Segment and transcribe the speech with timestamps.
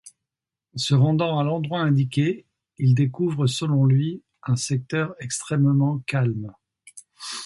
[0.73, 2.47] Se rendant à l'endroit indiqué,
[2.79, 6.51] il découvre selon lui, un secteur extrêmement calme.